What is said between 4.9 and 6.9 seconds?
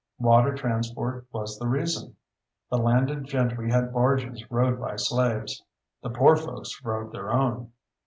slaves. The poor folks